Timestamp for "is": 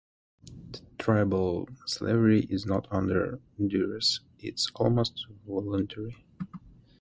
2.49-2.65